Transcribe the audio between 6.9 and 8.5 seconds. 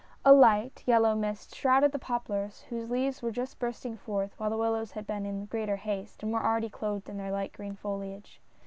in their light green foliage.